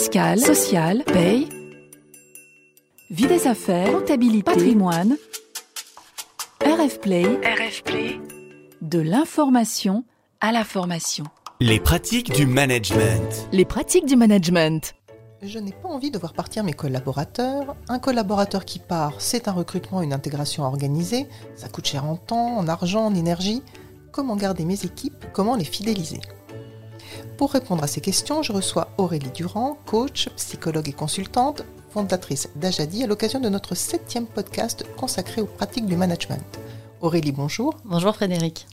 fiscale, 0.00 0.40
sociale, 0.40 1.04
paye, 1.04 1.46
vie 3.10 3.26
des 3.26 3.46
affaires, 3.46 3.92
comptabilité, 3.92 4.42
patrimoine, 4.42 5.18
RF 6.64 7.00
Play, 7.00 7.24
RF 7.24 7.82
Play, 7.82 8.18
de 8.80 8.98
l'information 8.98 10.04
à 10.40 10.52
la 10.52 10.64
formation. 10.64 11.24
Les 11.60 11.80
pratiques 11.80 12.32
du 12.32 12.46
management. 12.46 13.46
Les 13.52 13.66
pratiques 13.66 14.06
du 14.06 14.16
management. 14.16 14.94
Je 15.42 15.58
n'ai 15.58 15.72
pas 15.72 15.90
envie 15.90 16.10
de 16.10 16.18
voir 16.18 16.32
partir 16.32 16.64
mes 16.64 16.72
collaborateurs. 16.72 17.76
Un 17.90 17.98
collaborateur 17.98 18.64
qui 18.64 18.78
part, 18.78 19.12
c'est 19.18 19.48
un 19.48 19.52
recrutement, 19.52 20.00
une 20.00 20.14
intégration 20.14 20.62
organisée. 20.62 21.26
Ça 21.56 21.68
coûte 21.68 21.86
cher 21.86 22.06
en 22.06 22.16
temps, 22.16 22.56
en 22.56 22.68
argent, 22.68 23.04
en 23.04 23.14
énergie. 23.14 23.62
Comment 24.12 24.36
garder 24.36 24.64
mes 24.64 24.82
équipes? 24.82 25.26
Comment 25.34 25.56
les 25.56 25.64
fidéliser? 25.64 26.20
Pour 27.40 27.52
répondre 27.52 27.82
à 27.82 27.86
ces 27.86 28.02
questions, 28.02 28.42
je 28.42 28.52
reçois 28.52 28.90
Aurélie 28.98 29.30
Durand, 29.30 29.78
coach, 29.86 30.28
psychologue 30.36 30.90
et 30.90 30.92
consultante, 30.92 31.64
fondatrice 31.88 32.50
d'Ajadi, 32.54 33.02
à 33.02 33.06
l'occasion 33.06 33.40
de 33.40 33.48
notre 33.48 33.74
septième 33.74 34.26
podcast 34.26 34.84
consacré 34.98 35.40
aux 35.40 35.46
pratiques 35.46 35.86
du 35.86 35.96
management. 35.96 36.44
Aurélie, 37.00 37.32
bonjour. 37.32 37.78
Bonjour 37.86 38.14
Frédéric. 38.14 38.66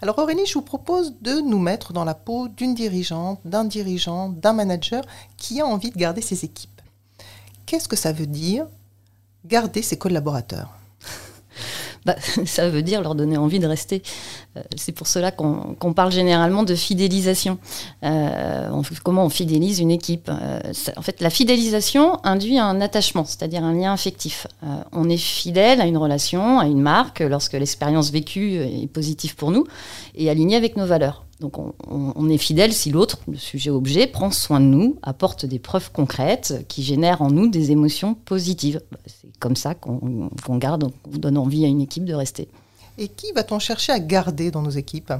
Alors 0.00 0.18
Aurélie, 0.18 0.46
je 0.46 0.54
vous 0.54 0.62
propose 0.62 1.20
de 1.20 1.42
nous 1.42 1.58
mettre 1.58 1.92
dans 1.92 2.06
la 2.06 2.14
peau 2.14 2.48
d'une 2.48 2.74
dirigeante, 2.74 3.40
d'un 3.44 3.66
dirigeant, 3.66 4.30
d'un 4.30 4.54
manager 4.54 5.04
qui 5.36 5.60
a 5.60 5.66
envie 5.66 5.90
de 5.90 5.98
garder 5.98 6.22
ses 6.22 6.46
équipes. 6.46 6.80
Qu'est-ce 7.66 7.88
que 7.88 7.94
ça 7.94 8.14
veut 8.14 8.26
dire 8.26 8.66
garder 9.44 9.82
ses 9.82 9.98
collaborateurs? 9.98 10.70
Bah, 12.04 12.16
ça 12.44 12.68
veut 12.68 12.82
dire 12.82 13.02
leur 13.02 13.14
donner 13.14 13.36
envie 13.36 13.58
de 13.58 13.66
rester. 13.66 14.02
Euh, 14.56 14.62
c'est 14.76 14.92
pour 14.92 15.06
cela 15.06 15.30
qu'on 15.30 15.92
parle 15.94 16.12
généralement 16.12 16.62
de 16.62 16.74
fidélisation. 16.74 17.58
Euh, 18.02 18.70
comment 19.02 19.24
on 19.24 19.28
fidélise 19.28 19.80
une 19.80 19.90
équipe 19.90 20.30
euh, 20.30 20.60
En 20.96 21.02
fait, 21.02 21.20
la 21.20 21.30
fidélisation 21.30 22.24
induit 22.24 22.58
un 22.58 22.80
attachement, 22.80 23.24
c'est-à-dire 23.24 23.64
un 23.64 23.72
lien 23.72 23.92
affectif. 23.92 24.46
on 24.92 25.08
est 25.08 25.16
fidèle 25.16 25.80
à 25.80 25.86
une 25.86 25.96
relation, 25.96 26.58
à 26.58 26.66
une 26.66 26.80
marque, 26.80 27.20
lorsque 27.20 27.54
l'expérience 27.54 28.10
vécue 28.10 28.56
est 28.56 28.86
positive 28.86 29.34
pour 29.36 29.50
nous 29.50 29.66
et 30.14 30.30
alignée 30.30 30.56
avec 30.56 30.76
nos 30.76 30.86
valeurs. 30.86 31.24
Donc 31.40 31.54
on, 31.58 32.28
est 32.28 32.38
fidèle 32.38 32.72
si 32.72 32.90
l'autre, 32.90 33.18
le 33.26 33.36
sujet-objet, 33.36 34.06
prend 34.06 34.30
soin 34.30 34.60
de 34.60 34.66
nous, 34.66 34.98
apporte 35.02 35.46
des 35.46 35.58
preuves 35.58 35.90
concrètes 35.90 36.64
qui 36.68 36.82
génèrent 36.82 37.22
en 37.22 37.30
nous 37.30 37.48
des 37.48 37.72
émotions 37.72 38.14
positives. 38.14 38.80
Bah, 38.92 38.98
c'est 39.06 39.36
comme 39.40 39.56
ça 39.56 39.74
qu'on 39.74 40.30
garde, 40.58 40.92
qu'on 41.02 41.18
donne 41.18 41.36
envie 41.36 41.64
à 41.64 41.68
une 41.68 41.80
équipe 41.80 42.04
de 42.04 42.14
rester. 42.14 42.48
Et 42.98 43.08
qui 43.08 43.32
va-t-on 43.32 43.58
chercher 43.58 43.92
à 43.92 43.98
garder 43.98 44.52
dans 44.52 44.62
nos 44.62 44.70
équipes? 44.70 45.12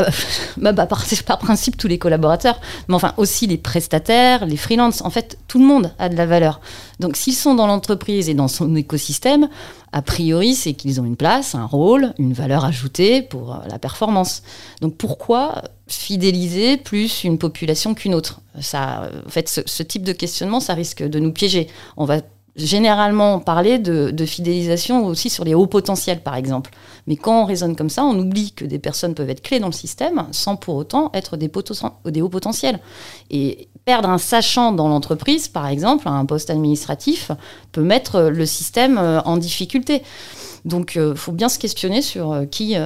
Euh, 0.00 0.10
bah, 0.56 0.72
bah, 0.72 0.86
par, 0.86 1.04
par, 1.26 1.38
principe 1.38 1.76
tous 1.76 1.88
les 1.88 1.98
collaborateurs, 1.98 2.60
mais 2.88 2.94
enfin 2.94 3.14
aussi 3.16 3.46
les 3.46 3.58
prestataires, 3.58 4.46
les 4.46 4.56
freelances. 4.56 5.02
En 5.02 5.10
fait, 5.10 5.38
tout 5.48 5.58
le 5.58 5.64
monde 5.64 5.92
a 5.98 6.08
de 6.08 6.16
la 6.16 6.26
valeur. 6.26 6.60
Donc 6.98 7.16
s'ils 7.16 7.34
sont 7.34 7.54
dans 7.54 7.66
l'entreprise 7.66 8.28
et 8.28 8.34
dans 8.34 8.48
son 8.48 8.74
écosystème, 8.76 9.48
a 9.92 10.02
priori, 10.02 10.54
c'est 10.54 10.74
qu'ils 10.74 11.00
ont 11.00 11.04
une 11.04 11.16
place, 11.16 11.54
un 11.54 11.64
rôle, 11.64 12.14
une 12.18 12.32
valeur 12.32 12.64
ajoutée 12.64 13.22
pour 13.22 13.54
euh, 13.54 13.58
la 13.68 13.78
performance. 13.78 14.42
Donc 14.80 14.96
pourquoi 14.96 15.62
fidéliser 15.88 16.76
plus 16.76 17.24
une 17.24 17.38
population 17.38 17.94
qu'une 17.94 18.14
autre? 18.14 18.40
Ça, 18.60 19.02
euh, 19.02 19.22
En 19.26 19.30
fait, 19.30 19.48
ce, 19.48 19.60
ce 19.66 19.82
type 19.82 20.04
de 20.04 20.12
questionnement, 20.12 20.60
ça 20.60 20.74
risque 20.74 21.02
de 21.02 21.18
nous 21.18 21.32
piéger. 21.32 21.66
On 21.96 22.04
va 22.04 22.20
généralement 22.56 23.38
parler 23.38 23.78
de, 23.78 24.26
fidélisation 24.26 25.06
aussi 25.06 25.30
sur 25.30 25.44
les 25.44 25.54
hauts 25.54 25.66
potentiels, 25.66 26.20
par 26.20 26.34
exemple. 26.34 26.70
Mais 27.06 27.16
quand 27.16 27.42
on 27.42 27.44
raisonne 27.44 27.76
comme 27.76 27.90
ça, 27.90 28.04
on 28.04 28.18
oublie 28.18 28.52
que 28.52 28.64
des 28.64 28.78
personnes 28.78 29.14
peuvent 29.14 29.30
être 29.30 29.42
clés 29.42 29.60
dans 29.60 29.66
le 29.66 29.72
système 29.72 30.26
sans 30.32 30.56
pour 30.56 30.76
autant 30.76 31.10
être 31.14 31.36
des, 31.36 31.50
hauts 32.20 32.28
potentiels. 32.28 32.80
Et 33.30 33.68
perdre 33.84 34.08
un 34.08 34.18
sachant 34.18 34.72
dans 34.72 34.88
l'entreprise, 34.88 35.48
par 35.48 35.66
exemple, 35.66 36.08
un 36.08 36.26
poste 36.26 36.50
administratif, 36.50 37.30
peut 37.72 37.82
mettre 37.82 38.22
le 38.22 38.46
système 38.46 38.98
euh, 38.98 39.20
en 39.22 39.36
difficulté. 39.36 40.02
Donc, 40.64 40.92
il 40.96 41.00
euh, 41.00 41.14
faut 41.14 41.32
bien 41.32 41.48
se 41.48 41.58
questionner 41.58 42.02
sur 42.02 42.32
euh, 42.32 42.44
qui 42.44 42.76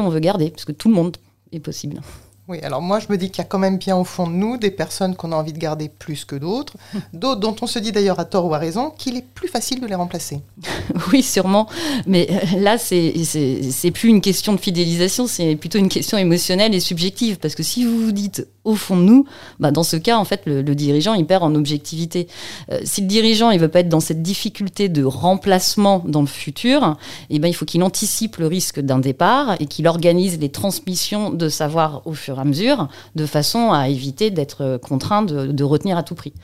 on 0.00 0.08
veut 0.08 0.20
garder, 0.20 0.50
parce 0.50 0.64
que 0.64 0.72
tout 0.72 0.88
le 0.88 0.94
monde 0.94 1.16
est 1.52 1.60
possible. 1.60 2.00
Oui, 2.48 2.60
alors 2.62 2.80
moi 2.80 2.98
je 2.98 3.06
me 3.10 3.18
dis 3.18 3.28
qu'il 3.28 3.38
y 3.38 3.46
a 3.46 3.48
quand 3.48 3.58
même 3.58 3.76
bien 3.76 3.94
au 3.94 4.04
fond 4.04 4.26
de 4.26 4.32
nous 4.32 4.56
des 4.56 4.70
personnes 4.70 5.14
qu'on 5.14 5.32
a 5.32 5.36
envie 5.36 5.52
de 5.52 5.58
garder 5.58 5.90
plus 5.90 6.24
que 6.24 6.34
d'autres, 6.34 6.72
d'autres 7.12 7.40
dont 7.40 7.54
on 7.60 7.66
se 7.66 7.78
dit 7.78 7.92
d'ailleurs 7.92 8.18
à 8.18 8.24
tort 8.24 8.46
ou 8.46 8.54
à 8.54 8.58
raison 8.58 8.90
qu'il 8.90 9.18
est 9.18 9.24
plus 9.34 9.48
facile 9.48 9.80
de 9.82 9.86
les 9.86 9.94
remplacer. 9.94 10.40
oui, 11.12 11.22
sûrement, 11.22 11.68
mais 12.06 12.26
euh, 12.30 12.60
là 12.60 12.78
c'est 12.78 13.12
c'est 13.24 13.90
plus 13.90 14.08
une 14.08 14.22
question 14.22 14.54
de 14.54 14.60
fidélisation, 14.60 15.26
c'est 15.26 15.56
plutôt 15.56 15.78
une 15.78 15.90
question 15.90 16.16
émotionnelle 16.16 16.74
et 16.74 16.80
subjective 16.80 17.36
parce 17.36 17.54
que 17.54 17.62
si 17.62 17.84
vous 17.84 17.98
vous 17.98 18.12
dites 18.12 18.46
au 18.68 18.74
fond 18.74 18.98
de 18.98 19.02
nous, 19.02 19.24
bah 19.58 19.70
dans 19.70 19.82
ce 19.82 19.96
cas 19.96 20.18
en 20.18 20.26
fait 20.26 20.42
le, 20.44 20.62
dirigeant 20.62 21.14
il 21.14 21.24
perd 21.24 21.42
en 21.42 21.54
objectivité. 21.54 22.28
Euh, 22.70 22.80
si 22.84 23.00
le 23.00 23.06
dirigeant 23.06 23.50
il 23.50 23.58
veut 23.58 23.68
pas 23.68 23.80
être 23.80 23.88
dans 23.88 23.98
cette 23.98 24.22
difficulté 24.22 24.90
de 24.90 25.02
remplacement 25.02 26.02
dans 26.06 26.20
le 26.20 26.26
futur, 26.26 26.98
eh 27.30 27.38
ben 27.38 27.48
il 27.48 27.54
faut 27.54 27.64
qu'il 27.64 27.82
anticipe 27.82 28.36
le 28.36 28.46
risque 28.46 28.78
d'un 28.78 28.98
départ 28.98 29.56
et 29.58 29.66
qu'il 29.66 29.88
organise 29.88 30.38
les 30.38 30.50
transmissions 30.50 31.30
de 31.30 31.48
savoir 31.48 32.06
au 32.06 32.12
fur 32.12 32.38
à 32.38 32.44
mesure, 32.44 32.88
de 33.14 33.24
façon 33.24 33.72
à 33.72 33.88
éviter 33.88 34.30
d'être 34.30 34.78
contraint 34.82 35.22
de, 35.22 35.64
retenir 35.64 35.96
à 35.96 36.02
tout 36.02 36.14
prix. 36.14 36.34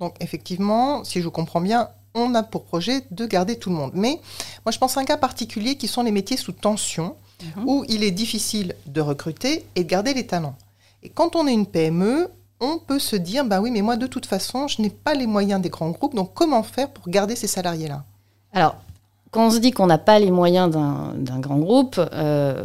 Donc 0.00 0.16
effectivement, 0.20 1.04
si 1.04 1.20
je 1.20 1.28
comprends 1.28 1.60
bien, 1.60 1.88
on 2.14 2.34
a 2.34 2.42
pour 2.42 2.64
projet 2.64 3.02
de 3.12 3.24
garder 3.26 3.56
tout 3.56 3.70
le 3.70 3.76
monde. 3.76 3.92
Mais 3.94 4.20
moi, 4.64 4.72
je 4.72 4.78
pense 4.78 4.96
à 4.96 5.00
un 5.00 5.04
cas 5.04 5.16
particulier 5.16 5.76
qui 5.76 5.86
sont 5.86 6.02
les 6.02 6.12
métiers 6.12 6.36
sous 6.36 6.52
tension, 6.52 7.14
mhm. 7.56 7.68
où 7.68 7.84
il 7.88 8.02
est 8.02 8.10
difficile 8.10 8.74
de 8.86 9.00
recruter 9.00 9.64
et 9.76 9.84
de 9.84 9.88
garder 9.88 10.12
les 10.14 10.26
talents. 10.26 10.56
Et 11.06 11.08
quand 11.14 11.36
on 11.36 11.46
est 11.46 11.52
une 11.52 11.66
PME, 11.66 12.28
on 12.58 12.78
peut 12.78 12.98
se 12.98 13.14
dire, 13.14 13.44
bah 13.44 13.60
oui, 13.60 13.70
mais 13.70 13.80
moi, 13.80 13.96
de 13.96 14.08
toute 14.08 14.26
façon, 14.26 14.66
je 14.66 14.82
n'ai 14.82 14.90
pas 14.90 15.14
les 15.14 15.28
moyens 15.28 15.62
des 15.62 15.68
grands 15.68 15.90
groupes, 15.90 16.16
donc 16.16 16.32
comment 16.34 16.64
faire 16.64 16.90
pour 16.90 17.08
garder 17.08 17.36
ces 17.36 17.46
salariés-là? 17.46 18.02
Alors, 18.52 18.74
quand 19.30 19.46
on 19.46 19.50
se 19.50 19.58
dit 19.58 19.70
qu'on 19.70 19.86
n'a 19.86 19.98
pas 19.98 20.18
les 20.18 20.32
moyens 20.32 20.68
d'un 20.68 21.38
grand 21.38 21.58
groupe, 21.58 22.00
euh, 22.12 22.64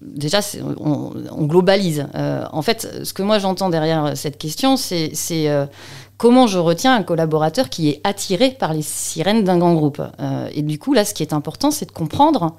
déjà, 0.00 0.38
on, 0.78 1.44
globalise. 1.44 2.06
Euh, 2.14 2.44
en 2.52 2.62
fait, 2.62 3.02
ce 3.02 3.12
que 3.12 3.24
moi 3.24 3.40
j'entends 3.40 3.68
derrière 3.68 4.16
cette 4.16 4.38
question, 4.38 4.76
c'est 4.76 5.12
euh, 5.32 5.66
comment 6.18 6.46
je 6.46 6.58
retiens 6.58 6.94
un 6.94 7.02
collaborateur 7.02 7.68
qui 7.68 7.88
est 7.88 8.00
attiré 8.04 8.50
par 8.50 8.74
les 8.74 8.82
sirènes 8.82 9.42
d'un 9.42 9.58
grand 9.58 9.74
groupe. 9.74 10.00
et 10.54 10.62
du 10.62 10.78
coup, 10.78 10.94
là, 10.94 11.04
ce 11.04 11.14
qui 11.14 11.24
est 11.24 11.32
important, 11.32 11.72
c'est 11.72 11.86
de 11.86 11.92
comprendre 11.92 12.54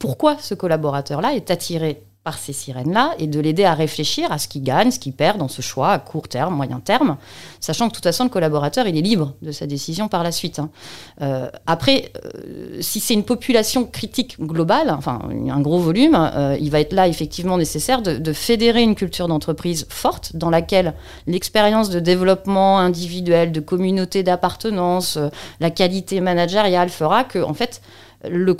pourquoi 0.00 0.38
ce 0.40 0.54
collaborateur-là 0.54 1.34
est 1.34 1.52
attiré 1.52 2.02
par 2.24 2.38
ces 2.38 2.54
sirènes-là 2.54 3.14
et 3.18 3.26
de 3.26 3.38
l'aider 3.38 3.64
à 3.64 3.74
réfléchir 3.74 4.32
à 4.32 4.38
ce 4.38 4.48
qu'il 4.48 4.62
gagne, 4.62 4.90
ce 4.90 4.98
qu'il 4.98 5.12
perd 5.12 5.36
dans 5.36 5.48
ce 5.48 5.60
choix 5.60 5.90
à 5.90 5.98
court 5.98 6.26
terme, 6.26 6.56
moyen 6.56 6.80
terme, 6.80 7.18
sachant 7.60 7.86
que 7.86 7.90
de 7.90 7.96
toute 7.96 8.04
façon, 8.04 8.24
le 8.24 8.30
collaborateur, 8.30 8.88
il 8.88 8.96
est 8.96 9.02
libre 9.02 9.34
de 9.42 9.52
sa 9.52 9.66
décision 9.66 10.08
par 10.08 10.22
la 10.22 10.32
suite. 10.32 10.58
Hein. 10.58 10.70
Euh, 11.20 11.50
après, 11.66 12.10
euh, 12.24 12.78
si 12.80 12.98
c'est 12.98 13.12
une 13.12 13.24
population 13.24 13.84
critique 13.84 14.40
globale, 14.40 14.90
enfin 14.90 15.20
un 15.50 15.60
gros 15.60 15.78
volume, 15.78 16.16
euh, 16.16 16.56
il 16.58 16.70
va 16.70 16.80
être 16.80 16.94
là 16.94 17.08
effectivement 17.08 17.58
nécessaire 17.58 18.00
de, 18.00 18.16
de 18.16 18.32
fédérer 18.32 18.82
une 18.82 18.94
culture 18.94 19.28
d'entreprise 19.28 19.86
forte 19.90 20.34
dans 20.34 20.48
laquelle 20.48 20.94
l'expérience 21.26 21.90
de 21.90 22.00
développement 22.00 22.78
individuel, 22.78 23.52
de 23.52 23.60
communauté 23.60 24.22
d'appartenance, 24.22 25.18
la 25.60 25.70
qualité 25.70 26.22
managériale 26.22 26.88
fera 26.88 27.24
que, 27.24 27.38
en 27.38 27.52
fait, 27.52 27.82
le 28.28 28.56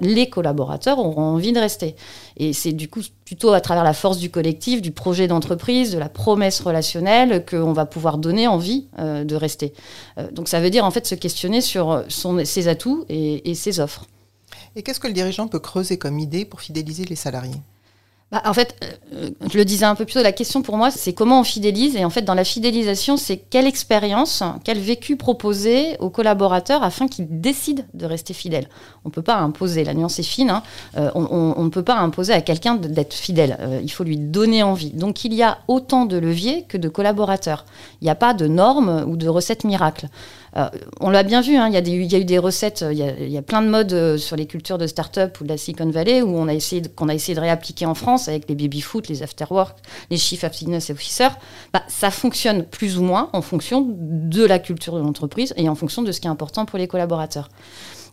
les 0.00 0.28
collaborateurs 0.28 0.98
auront 0.98 1.22
envie 1.22 1.52
de 1.52 1.58
rester. 1.58 1.96
Et 2.36 2.52
c'est 2.52 2.72
du 2.72 2.88
coup 2.88 3.00
plutôt 3.24 3.52
à 3.52 3.60
travers 3.60 3.84
la 3.84 3.92
force 3.92 4.18
du 4.18 4.30
collectif, 4.30 4.82
du 4.82 4.90
projet 4.90 5.26
d'entreprise, 5.26 5.92
de 5.92 5.98
la 5.98 6.08
promesse 6.08 6.60
relationnelle 6.60 7.44
qu'on 7.44 7.72
va 7.72 7.86
pouvoir 7.86 8.18
donner 8.18 8.46
envie 8.46 8.88
euh, 8.98 9.24
de 9.24 9.36
rester. 9.36 9.72
Euh, 10.18 10.30
donc 10.30 10.48
ça 10.48 10.60
veut 10.60 10.70
dire 10.70 10.84
en 10.84 10.90
fait 10.90 11.06
se 11.06 11.14
questionner 11.14 11.60
sur 11.60 12.04
ses 12.08 12.68
atouts 12.68 13.04
et 13.08 13.54
ses 13.54 13.80
offres. 13.80 14.06
Et 14.74 14.82
qu'est-ce 14.82 15.00
que 15.00 15.06
le 15.06 15.14
dirigeant 15.14 15.48
peut 15.48 15.58
creuser 15.58 15.96
comme 15.96 16.18
idée 16.18 16.44
pour 16.44 16.60
fidéliser 16.60 17.04
les 17.04 17.16
salariés? 17.16 17.62
Bah, 18.32 18.42
en 18.44 18.52
fait, 18.54 18.74
euh, 19.12 19.30
je 19.48 19.56
le 19.56 19.64
disais 19.64 19.84
un 19.84 19.94
peu 19.94 20.04
plus 20.04 20.14
tôt, 20.14 20.22
la 20.22 20.32
question 20.32 20.60
pour 20.60 20.76
moi, 20.76 20.90
c'est 20.90 21.12
comment 21.12 21.40
on 21.40 21.44
fidélise. 21.44 21.94
Et 21.94 22.04
en 22.04 22.10
fait, 22.10 22.22
dans 22.22 22.34
la 22.34 22.42
fidélisation, 22.42 23.16
c'est 23.16 23.36
quelle 23.36 23.68
expérience, 23.68 24.42
quel 24.64 24.80
vécu 24.80 25.16
proposer 25.16 25.96
aux 26.00 26.10
collaborateurs 26.10 26.82
afin 26.82 27.06
qu'ils 27.06 27.40
décident 27.40 27.84
de 27.94 28.04
rester 28.04 28.34
fidèles. 28.34 28.68
On 29.04 29.10
ne 29.10 29.12
peut 29.12 29.22
pas 29.22 29.36
imposer, 29.36 29.84
la 29.84 29.94
nuance 29.94 30.18
est 30.18 30.24
fine, 30.24 30.50
hein. 30.50 30.64
euh, 30.96 31.08
on 31.14 31.62
ne 31.62 31.68
peut 31.68 31.84
pas 31.84 31.94
imposer 31.94 32.32
à 32.32 32.40
quelqu'un 32.40 32.74
d'être 32.74 33.14
fidèle. 33.14 33.58
Euh, 33.60 33.80
il 33.80 33.92
faut 33.92 34.02
lui 34.02 34.16
donner 34.16 34.64
envie. 34.64 34.90
Donc, 34.90 35.24
il 35.24 35.32
y 35.32 35.44
a 35.44 35.58
autant 35.68 36.04
de 36.04 36.16
leviers 36.16 36.64
que 36.64 36.78
de 36.78 36.88
collaborateurs. 36.88 37.64
Il 38.00 38.06
n'y 38.06 38.10
a 38.10 38.16
pas 38.16 38.34
de 38.34 38.48
normes 38.48 39.04
ou 39.06 39.16
de 39.16 39.28
recettes 39.28 39.62
miracles. 39.62 40.08
On 41.00 41.10
l'a 41.10 41.22
bien 41.22 41.42
vu, 41.42 41.56
hein, 41.56 41.68
il 41.68 41.74
y, 41.74 42.14
a 42.14 42.18
eu 42.18 42.24
des 42.24 42.38
recettes, 42.38 42.82
il 42.90 42.96
y, 42.96 43.36
a 43.36 43.42
plein 43.42 43.60
de 43.60 43.68
modes 43.68 44.16
sur 44.16 44.36
les 44.36 44.46
cultures 44.46 44.78
de 44.78 44.86
start-up 44.86 45.38
ou 45.38 45.44
de 45.44 45.50
la 45.50 45.58
Silicon 45.58 45.90
Valley 45.90 46.22
où 46.22 46.34
on 46.34 46.48
a 46.48 46.54
essayé 46.54 46.80
qu'on 46.96 47.10
a 47.10 47.14
essayé 47.14 47.34
de 47.34 47.40
réappliquer 47.40 47.84
en 47.84 47.94
France 47.94 48.15
avec 48.28 48.48
les 48.48 48.54
baby-foot, 48.54 49.08
les 49.08 49.22
after-work, 49.22 49.78
les 50.10 50.18
chief 50.18 50.44
happiness 50.44 50.90
officers. 50.90 51.36
Bah, 51.72 51.82
ça 51.88 52.10
fonctionne 52.10 52.64
plus 52.64 52.98
ou 52.98 53.02
moins 53.02 53.30
en 53.32 53.42
fonction 53.42 53.86
de 53.88 54.44
la 54.44 54.58
culture 54.58 54.94
de 54.94 55.00
l'entreprise 55.00 55.54
et 55.56 55.68
en 55.68 55.74
fonction 55.74 56.02
de 56.02 56.12
ce 56.12 56.20
qui 56.20 56.26
est 56.26 56.30
important 56.30 56.64
pour 56.64 56.78
les 56.78 56.88
collaborateurs. 56.88 57.48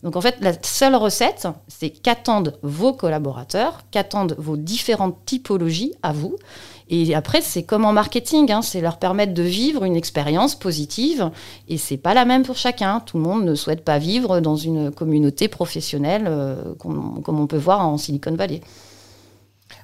Donc 0.04 0.18
en 0.18 0.22
fait, 0.22 0.36
la 0.42 0.52
seule 0.62 0.96
recette, 0.96 1.48
c'est 1.70 1.90
qu'attendent 1.90 2.60
vos 2.62 2.92
collaborateurs, 2.92 3.84
qu'attendent 3.90 4.36
vos 4.38 4.58
différentes 4.58 5.18
typologies 5.26 5.94
à 6.04 6.12
vous, 6.12 6.36
Et 6.90 7.16
après, 7.16 7.42
c'est 7.42 7.64
comme 7.64 7.86
en 7.86 7.94
marketing, 7.94 8.52
hein, 8.52 8.62
c'est 8.62 8.82
leur 8.82 8.98
permettre 8.98 9.34
de 9.34 9.42
vivre 9.42 9.86
une 9.86 9.96
expérience 9.96 10.56
positive. 10.56 11.32
Et 11.70 11.78
c'est 11.78 11.98
pas 11.98 12.14
la 12.14 12.26
même 12.26 12.44
pour 12.44 12.58
chacun. 12.58 13.00
Tout 13.00 13.18
le 13.18 13.24
monde 13.24 13.46
ne 13.46 13.56
souhaite 13.56 13.86
pas 13.86 13.98
vivre 13.98 14.42
dans 14.42 14.58
une 14.58 14.92
communauté 14.92 15.48
professionnelle 15.48 16.26
euh, 16.28 16.76
comme, 16.78 17.22
comme 17.24 17.40
on 17.40 17.48
peut 17.48 17.58
voir 17.58 17.88
en 17.88 17.98
Silicon 17.98 18.36
Valley. 18.36 18.62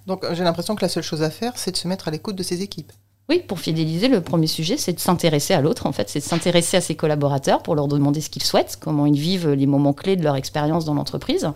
Donc 0.09 0.25
j'ai 0.33 0.43
l'impression 0.43 0.75
que 0.75 0.81
la 0.81 0.89
seule 0.89 1.03
chose 1.03 1.21
à 1.21 1.29
faire, 1.29 1.55
c'est 1.55 1.69
de 1.69 1.77
se 1.77 1.87
mettre 1.87 2.07
à 2.07 2.11
l'écoute 2.11 2.35
de 2.35 2.41
ses 2.41 2.63
équipes. 2.63 2.91
Oui, 3.29 3.43
pour 3.47 3.59
fidéliser, 3.59 4.07
le 4.07 4.21
premier 4.21 4.47
sujet, 4.47 4.75
c'est 4.75 4.91
de 4.91 4.99
s'intéresser 4.99 5.53
à 5.53 5.61
l'autre, 5.61 5.85
en 5.85 5.91
fait, 5.91 6.09
c'est 6.09 6.17
de 6.17 6.23
s'intéresser 6.23 6.77
à 6.77 6.81
ses 6.81 6.95
collaborateurs 6.95 7.61
pour 7.61 7.75
leur 7.75 7.87
demander 7.87 8.21
ce 8.21 8.29
qu'ils 8.31 8.41
souhaitent, 8.41 8.79
comment 8.81 9.05
ils 9.05 9.19
vivent 9.19 9.51
les 9.51 9.67
moments 9.67 9.93
clés 9.93 10.15
de 10.15 10.23
leur 10.23 10.35
expérience 10.35 10.83
dans 10.83 10.95
l'entreprise. 10.95 11.47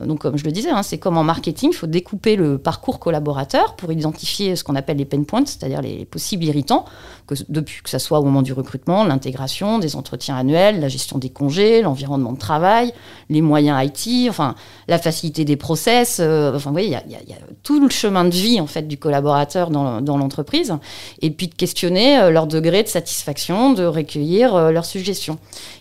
Donc, 0.00 0.20
comme 0.20 0.38
je 0.38 0.44
le 0.44 0.52
disais, 0.52 0.70
hein, 0.70 0.82
c'est 0.82 0.96
comme 0.96 1.18
en 1.18 1.24
marketing, 1.24 1.68
il 1.72 1.76
faut 1.76 1.86
découper 1.86 2.34
le 2.34 2.56
parcours 2.56 2.98
collaborateur 2.98 3.76
pour 3.76 3.92
identifier 3.92 4.56
ce 4.56 4.64
qu'on 4.64 4.74
appelle 4.74 4.96
les 4.96 5.04
pain 5.04 5.22
points, 5.22 5.44
c'est-à-dire 5.44 5.82
les 5.82 6.06
possibles 6.06 6.44
irritants, 6.44 6.86
que, 7.26 7.34
depuis 7.50 7.82
que 7.82 7.90
ce 7.90 7.98
soit 7.98 8.20
au 8.20 8.24
moment 8.24 8.40
du 8.40 8.54
recrutement, 8.54 9.04
l'intégration, 9.04 9.78
des 9.78 9.96
entretiens 9.96 10.36
annuels, 10.38 10.80
la 10.80 10.88
gestion 10.88 11.18
des 11.18 11.28
congés, 11.28 11.82
l'environnement 11.82 12.32
de 12.32 12.38
travail, 12.38 12.94
les 13.28 13.42
moyens 13.42 13.84
IT, 13.84 14.30
enfin, 14.30 14.54
la 14.88 14.98
facilité 14.98 15.44
des 15.44 15.56
process. 15.56 16.20
Euh, 16.20 16.56
enfin, 16.56 16.70
vous 16.70 16.74
voyez, 16.74 16.96
il 17.06 17.12
y, 17.12 17.34
a 17.34 17.36
tout 17.62 17.82
le 17.82 17.90
chemin 17.90 18.24
de 18.24 18.30
vie, 18.30 18.62
en 18.62 18.66
fait, 18.66 18.88
du 18.88 18.96
collaborateur 18.96 19.68
dans, 19.68 20.00
dans 20.00 20.16
l'entreprise 20.16 20.72
et 21.20 21.30
puis 21.30 21.48
de 21.48 21.54
questionner 21.54 22.18
euh, 22.18 22.30
leur 22.30 22.46
degré 22.46 22.82
de 22.82 22.88
satisfaction, 22.88 23.72
de 23.72 23.84
recueillir 23.84 24.54
euh, 24.54 24.70
leurs 24.70 24.84
suggestions. 24.84 25.38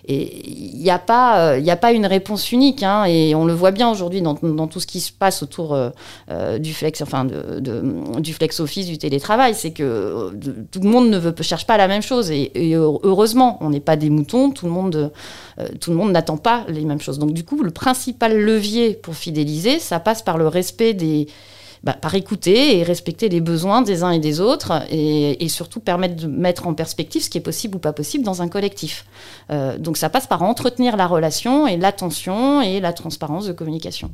Et 0.08 0.50
il 0.50 0.82
n'y 0.82 0.90
a, 0.90 1.00
pas, 1.00 1.54
euh, 1.54 1.68
a 1.68 1.76
pas 1.76 1.92
une 1.92 2.06
réponse 2.06 2.52
unique, 2.52 2.82
hein, 2.84 3.06
et 3.06 3.36
on 3.36 3.46
le 3.46 3.54
voit 3.54 3.72
bien 3.72 3.90
aujourd'hui 3.90 4.22
dans, 4.22 4.36
tout 4.68 4.80
ce 4.80 4.88
qui 4.88 5.00
se 5.00 5.12
passe 5.12 5.44
autour 5.44 5.78
du, 6.60 6.74
flex, 6.74 7.02
enfin 7.02 7.26
du 7.26 8.34
flex 8.34 8.60
office, 8.60 8.88
du 8.88 8.98
télétravail, 8.98 9.54
c'est 9.54 9.72
que 9.72 10.32
tout 10.72 10.80
le 10.80 10.90
monde 10.90 11.10
ne 11.10 11.44
cherche 11.44 11.68
pas 11.68 11.78
la 11.78 11.88
même 11.88 12.02
chose, 12.02 12.32
et, 12.32 12.52
et 12.56 12.76
heureusement, 12.76 13.58
on 13.62 13.70
n'est 13.70 13.82
pas 13.82 13.98
des 13.98 14.10
moutons, 14.10 14.52
tout 14.52 14.66
le 14.66 14.72
monde, 14.72 15.12
tout 15.82 15.92
le 15.92 15.98
monde 15.98 16.12
n'attend 16.12 16.38
pas 16.38 16.64
les 16.70 16.86
mêmes 16.86 17.02
choses. 17.02 17.20
Donc 17.20 17.34
du 17.34 17.44
coup, 17.44 17.62
le 17.62 17.72
principal 17.72 18.38
levier 18.38 18.94
pour 18.94 19.16
fidéliser, 19.16 19.80
ça 19.80 20.00
passe 20.00 20.22
par 20.22 20.38
le 20.38 20.48
respect 20.48 20.94
des 20.94 21.28
bah, 21.84 21.94
par 21.94 22.16
écouter 22.16 22.78
et 22.78 22.84
respecter 22.84 23.30
les 23.30 23.42
besoins 23.42 23.82
des 23.82 24.04
uns 24.04 24.12
et 24.12 24.20
des 24.20 24.40
autres 24.40 24.84
et, 24.90 25.48
surtout 25.48 25.80
permettre 25.80 26.16
de 26.16 26.28
mettre 26.28 26.68
en 26.68 26.74
perspective 26.74 27.24
ce 27.24 27.30
qui 27.30 27.38
est 27.38 27.42
possible 27.42 27.78
ou 27.78 27.80
pas 27.80 27.94
possible 27.94 28.24
dans 28.24 28.42
un 28.42 28.50
collectif. 28.50 29.06
Euh, 29.50 29.78
donc 29.78 29.98
ça 29.98 30.10
passe 30.10 30.28
par 30.28 30.44
entretenir 30.44 30.98
la 30.98 31.08
relation 31.08 31.68
et 31.68 31.78
l'attention 31.78 32.62
et 32.62 32.80
la 32.80 32.94
transparence 32.94 33.48
de 33.48 33.54
communication. 33.54 34.12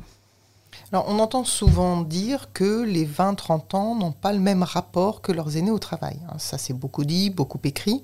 Alors, 0.92 1.06
on 1.08 1.18
entend 1.18 1.44
souvent 1.44 2.02
dire 2.02 2.50
que 2.52 2.82
les 2.82 3.04
20-30 3.04 3.74
ans 3.74 3.94
n'ont 3.96 4.12
pas 4.12 4.32
le 4.32 4.38
même 4.38 4.62
rapport 4.62 5.22
que 5.22 5.32
leurs 5.32 5.56
aînés 5.56 5.72
au 5.72 5.78
travail. 5.80 6.18
Hein, 6.28 6.38
ça, 6.38 6.56
c'est 6.56 6.72
beaucoup 6.72 7.04
dit, 7.04 7.30
beaucoup 7.30 7.58
écrit. 7.64 8.02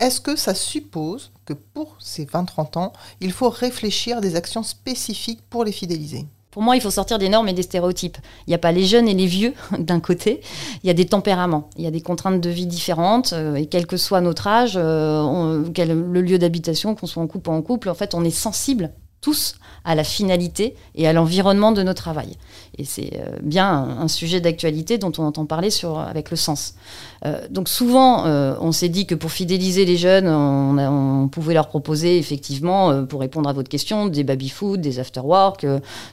Est-ce 0.00 0.20
que 0.20 0.34
ça 0.34 0.54
suppose 0.54 1.30
que 1.44 1.52
pour 1.52 1.96
ces 2.00 2.26
20-30 2.26 2.78
ans, 2.78 2.92
il 3.20 3.32
faut 3.32 3.48
réfléchir 3.48 4.18
à 4.18 4.20
des 4.20 4.34
actions 4.34 4.62
spécifiques 4.62 5.42
pour 5.48 5.62
les 5.62 5.70
fidéliser? 5.70 6.26
Pour 6.56 6.62
moi, 6.62 6.74
il 6.74 6.80
faut 6.80 6.90
sortir 6.90 7.18
des 7.18 7.28
normes 7.28 7.50
et 7.50 7.52
des 7.52 7.60
stéréotypes. 7.60 8.16
Il 8.46 8.50
n'y 8.50 8.54
a 8.54 8.58
pas 8.58 8.72
les 8.72 8.84
jeunes 8.86 9.08
et 9.08 9.12
les 9.12 9.26
vieux 9.26 9.52
d'un 9.78 10.00
côté, 10.00 10.40
il 10.82 10.86
y 10.86 10.90
a 10.90 10.94
des 10.94 11.04
tempéraments, 11.04 11.68
il 11.76 11.84
y 11.84 11.86
a 11.86 11.90
des 11.90 12.00
contraintes 12.00 12.40
de 12.40 12.48
vie 12.48 12.64
différentes, 12.64 13.34
euh, 13.34 13.56
et 13.56 13.66
quel 13.66 13.86
que 13.86 13.98
soit 13.98 14.22
notre 14.22 14.46
âge, 14.46 14.72
euh, 14.76 15.62
le 15.76 16.20
lieu 16.22 16.38
d'habitation, 16.38 16.94
qu'on 16.94 17.06
soit 17.06 17.22
en 17.22 17.26
couple 17.26 17.50
ou 17.50 17.52
en 17.52 17.60
couple, 17.60 17.90
en 17.90 17.94
fait, 17.94 18.14
on 18.14 18.24
est 18.24 18.30
sensible 18.30 18.94
à 19.86 19.94
la 19.94 20.04
finalité 20.04 20.74
et 20.96 21.06
à 21.06 21.12
l'environnement 21.12 21.70
de 21.70 21.82
nos 21.82 21.94
travail. 21.94 22.36
Et 22.76 22.84
c'est 22.84 23.12
euh, 23.14 23.36
bien 23.40 23.70
un, 24.00 24.08
sujet 24.08 24.40
d'actualité 24.40 24.98
dont 24.98 25.12
on 25.16 25.22
entend 25.22 25.46
parler 25.46 25.68
avec 26.08 26.30
le 26.30 26.36
sens. 26.36 26.74
Euh, 27.24 27.46
donc 27.50 27.68
souvent, 27.68 28.26
euh, 28.26 28.56
on 28.60 28.72
s'est 28.72 28.88
dit 28.88 29.06
que 29.06 29.14
pour 29.14 29.30
fidéliser 29.30 29.84
les 29.84 29.96
jeunes, 29.96 30.28
on, 30.28 31.28
pouvait 31.28 31.54
leur 31.54 31.68
proposer 31.68 32.18
effectivement, 32.18 33.04
pour 33.04 33.20
répondre 33.20 33.48
à 33.48 33.52
votre 33.52 33.68
question, 33.68 34.06
des 34.06 34.24
baby-food, 34.24 34.80
des 34.80 34.98
after-work, 34.98 35.66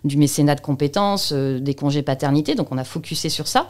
du 0.04 0.18
mécénat 0.18 0.56
de 0.56 0.62
compétences, 0.62 1.34
des 1.34 1.74
congés 1.76 2.02
paternité. 2.02 2.56
Donc 2.56 2.68
on 2.72 2.78
a 2.78 2.84
focusé 2.84 3.30
sur 3.30 3.48
ça. 3.48 3.70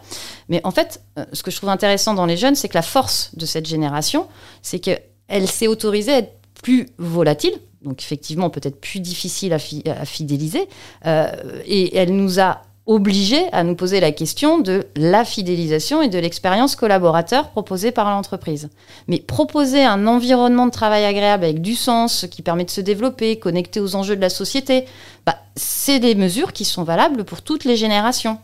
Mais 0.50 0.62
en 0.64 0.72
fait, 0.72 1.02
ce 1.32 1.44
que 1.44 1.52
je 1.52 1.58
trouve 1.58 1.70
intéressant 1.70 2.14
dans 2.14 2.26
les 2.26 2.38
jeunes, 2.38 2.56
c'est 2.56 2.70
que 2.70 2.76
la 2.76 2.82
force 2.82 3.32
de 3.36 3.46
cette 3.46 3.68
génération, 3.68 4.28
c'est 4.62 4.80
qu'elle 4.80 5.48
s'est 5.48 5.68
autorisée 5.68 6.14
à 6.14 6.18
être 6.20 6.43
plus 6.64 6.88
volatile, 6.98 7.54
donc 7.84 8.02
effectivement 8.02 8.50
peut-être 8.50 8.82
plus 8.82 9.00
difficile 9.00 9.54
à, 9.54 9.60
fidéliser, 9.60 10.68
euh, 11.06 11.28
et 11.66 11.96
elle 11.96 12.16
nous 12.16 12.40
a 12.40 12.64
obligés 12.86 13.46
à 13.54 13.64
nous 13.64 13.76
poser 13.76 14.02
la 14.02 14.12
question 14.12 14.60
de 14.60 14.86
la 14.98 15.24
fidélisation 15.24 16.02
et 16.02 16.10
de 16.10 16.20
l'expérience 16.20 16.76
collaborateur 16.76 17.50
proposée 17.50 17.92
par 17.92 18.10
l'entreprise. 18.10 18.70
Mais 19.08 19.20
proposer 19.20 19.86
un 19.86 20.06
environnement 20.06 20.66
de 20.66 20.72
travail 20.72 21.06
agréable 21.06 21.46
avec 21.46 21.62
du 21.62 21.76
sens, 21.76 22.26
qui 22.30 22.42
permet 22.42 22.66
de 22.66 22.70
se 22.70 22.82
développer, 22.82 23.38
connecté 23.38 23.80
aux 23.80 23.96
enjeux 23.96 24.18
de 24.18 24.22
la 24.22 24.30
société, 24.30 24.84
bah, 25.26 25.38
c'est 25.56 26.00
des 26.00 26.16
mesures 26.16 26.52
qui 26.52 26.66
sont 26.66 26.84
valables 26.84 27.24
pour 27.24 27.42
toutes 27.42 27.64
les 27.64 27.78
générations. 27.78 28.40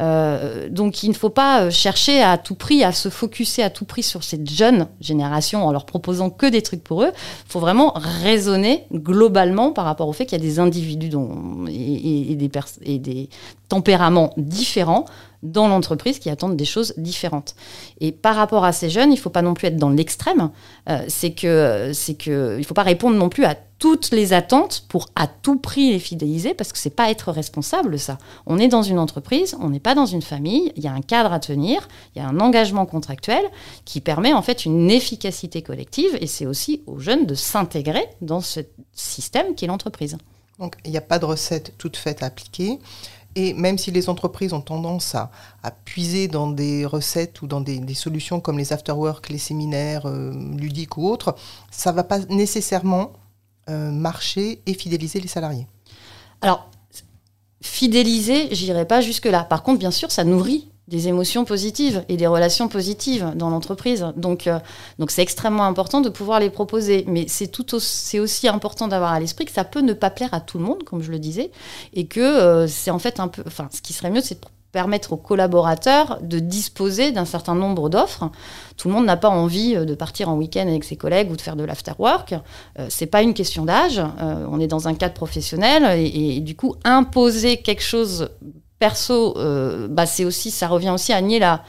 Euh, 0.00 0.68
donc 0.68 1.02
il 1.02 1.10
ne 1.10 1.14
faut 1.14 1.30
pas 1.30 1.62
euh, 1.62 1.70
chercher 1.70 2.22
à 2.22 2.38
tout 2.38 2.54
prix, 2.54 2.82
à 2.82 2.92
se 2.92 3.08
focuser 3.08 3.62
à 3.62 3.70
tout 3.70 3.84
prix 3.84 4.02
sur 4.02 4.24
cette 4.24 4.48
jeune 4.48 4.88
génération 5.00 5.66
en 5.66 5.72
leur 5.72 5.86
proposant 5.86 6.30
que 6.30 6.46
des 6.46 6.62
trucs 6.62 6.82
pour 6.82 7.02
eux. 7.02 7.12
Il 7.14 7.52
faut 7.52 7.60
vraiment 7.60 7.92
raisonner 7.94 8.86
globalement 8.92 9.72
par 9.72 9.84
rapport 9.84 10.08
au 10.08 10.12
fait 10.12 10.26
qu'il 10.26 10.38
y 10.38 10.40
a 10.40 10.44
des 10.44 10.58
individus 10.58 11.08
dont, 11.08 11.66
et, 11.68 12.34
des 12.34 12.50
et 12.82 12.98
des 12.98 13.28
tempéraments 13.68 14.32
différents 14.36 15.04
dans 15.44 15.68
l'entreprise 15.68 16.18
qui 16.18 16.30
attendent 16.30 16.56
des 16.56 16.64
choses 16.64 16.94
différentes. 16.96 17.54
Et 18.00 18.10
par 18.10 18.34
rapport 18.34 18.64
à 18.64 18.72
ces 18.72 18.90
jeunes, 18.90 19.12
il 19.12 19.16
ne 19.16 19.20
faut 19.20 19.30
pas 19.30 19.42
non 19.42 19.54
plus 19.54 19.68
être 19.68 19.76
dans 19.76 19.90
l'extrême. 19.90 20.50
Euh, 20.88 21.04
c'est 21.08 21.30
que 21.32 21.92
il 22.58 22.64
faut 22.64 22.74
pas 22.74 22.82
répondre 22.82 23.16
non 23.16 23.28
plus 23.28 23.44
à 23.44 23.54
toutes 23.78 24.12
les 24.12 24.32
attentes 24.32 24.84
pour 24.88 25.08
à 25.14 25.26
tout 25.26 25.58
prix 25.58 25.92
les 25.92 25.98
fidéliser 25.98 26.54
parce 26.54 26.72
que 26.72 26.78
c'est 26.78 26.88
pas 26.88 27.10
être 27.10 27.30
responsable 27.30 27.98
ça. 27.98 28.18
On 28.46 28.58
est 28.58 28.68
dans 28.68 28.82
une 28.82 28.98
entreprise, 28.98 29.56
on 29.60 29.68
n'est 29.68 29.80
pas 29.80 29.94
dans 29.94 30.06
une 30.06 30.22
famille, 30.22 30.72
il 30.76 30.82
y 30.82 30.86
a 30.86 30.92
un 30.92 31.02
cadre 31.02 31.32
à 31.32 31.40
tenir, 31.40 31.86
il 32.14 32.22
y 32.22 32.24
a 32.24 32.28
un 32.28 32.40
engagement 32.40 32.86
contractuel 32.86 33.44
qui 33.84 34.00
permet 34.00 34.32
en 34.32 34.42
fait 34.42 34.64
une 34.64 34.90
efficacité 34.90 35.60
collective 35.60 36.16
et 36.20 36.26
c'est 36.26 36.46
aussi 36.46 36.82
aux 36.86 36.98
jeunes 36.98 37.26
de 37.26 37.34
s'intégrer 37.34 38.06
dans 38.22 38.40
ce 38.40 38.60
système 38.94 39.54
qui 39.54 39.66
est 39.66 39.68
l'entreprise. 39.68 40.16
Donc 40.58 40.76
il 40.84 40.90
n'y 40.90 40.96
a 40.96 41.02
pas 41.02 41.18
de 41.18 41.24
recette 41.24 41.74
toute 41.78 41.96
faite 41.96 42.22
à 42.22 42.26
appliquer. 42.26 42.78
Et 43.36 43.52
même 43.54 43.78
si 43.78 43.90
les 43.90 44.08
entreprises 44.08 44.52
ont 44.52 44.60
tendance 44.60 45.14
à, 45.14 45.30
puiser 45.84 46.28
dans 46.28 46.48
des 46.48 46.86
recettes 46.86 47.42
ou 47.42 47.46
dans 47.46 47.60
des, 47.60 47.94
solutions 47.94 48.40
comme 48.40 48.58
les 48.58 48.72
afterwork, 48.72 49.28
les 49.28 49.38
séminaires 49.38 50.06
euh, 50.06 50.32
ludiques 50.56 50.96
ou 50.96 51.08
autres, 51.08 51.34
ça 51.70 51.90
ne 51.90 51.96
va 51.96 52.04
pas 52.04 52.20
nécessairement 52.30 53.12
euh, 53.68 53.90
marcher 53.90 54.60
et 54.66 54.74
fidéliser 54.74 55.20
les 55.20 55.28
salariés. 55.28 55.66
Alors, 56.42 56.68
fidéliser, 57.62 58.54
j'irai 58.54 58.86
pas 58.86 59.00
jusque-là. 59.00 59.44
Par 59.44 59.62
contre, 59.62 59.78
bien 59.78 59.90
sûr, 59.90 60.12
ça 60.12 60.22
nourrit 60.22 60.68
des 60.88 61.08
émotions 61.08 61.44
positives 61.44 62.04
et 62.08 62.16
des 62.16 62.26
relations 62.26 62.68
positives 62.68 63.32
dans 63.36 63.48
l'entreprise. 63.48 64.06
Donc, 64.16 64.46
euh, 64.46 64.58
donc 64.98 65.10
c'est 65.10 65.22
extrêmement 65.22 65.64
important 65.64 66.00
de 66.00 66.10
pouvoir 66.10 66.40
les 66.40 66.50
proposer. 66.50 67.04
Mais 67.08 67.24
c'est 67.28 67.48
tout 67.48 67.74
aussi, 67.74 68.20
aussi 68.20 68.48
important 68.48 68.88
d'avoir 68.88 69.12
à 69.12 69.20
l'esprit 69.20 69.46
que 69.46 69.52
ça 69.52 69.64
peut 69.64 69.80
ne 69.80 69.94
pas 69.94 70.10
plaire 70.10 70.34
à 70.34 70.40
tout 70.40 70.58
le 70.58 70.64
monde, 70.64 70.84
comme 70.84 71.02
je 71.02 71.10
le 71.10 71.18
disais, 71.18 71.50
et 71.94 72.06
que 72.06 72.20
euh, 72.20 72.66
c'est 72.66 72.90
en 72.90 72.98
fait 72.98 73.18
un 73.18 73.28
peu, 73.28 73.42
enfin, 73.46 73.68
ce 73.72 73.80
qui 73.80 73.92
serait 73.92 74.10
mieux, 74.10 74.20
c'est 74.20 74.40
de 74.40 74.46
permettre 74.72 75.12
aux 75.12 75.16
collaborateurs 75.16 76.18
de 76.20 76.40
disposer 76.40 77.12
d'un 77.12 77.24
certain 77.24 77.54
nombre 77.54 77.88
d'offres. 77.88 78.30
Tout 78.76 78.88
le 78.88 78.94
monde 78.94 79.06
n'a 79.06 79.16
pas 79.16 79.30
envie 79.30 79.76
euh, 79.76 79.84
de 79.86 79.94
partir 79.94 80.28
en 80.28 80.34
week-end 80.34 80.66
avec 80.68 80.84
ses 80.84 80.96
collègues 80.96 81.30
ou 81.30 81.36
de 81.36 81.40
faire 81.40 81.56
de 81.56 81.64
l'afterwork. 81.64 82.34
Euh, 82.78 82.86
c'est 82.90 83.06
pas 83.06 83.22
une 83.22 83.32
question 83.32 83.64
d'âge. 83.64 84.02
on 84.20 84.60
est 84.60 84.66
dans 84.66 84.88
un 84.88 84.94
cadre 84.94 85.14
professionnel 85.14 85.98
et, 85.98 86.40
du 86.40 86.56
coup 86.56 86.74
imposer 86.84 87.58
quelque 87.58 87.82
chose 87.82 88.28
perso, 88.84 89.34
euh, 89.38 89.88
bah 89.88 90.04
c'est 90.04 90.26
aussi, 90.26 90.50
ça 90.50 90.68
revient 90.68 90.90
aussi 90.90 91.14
à 91.14 91.20
nier 91.22 91.38
la, 91.38 91.62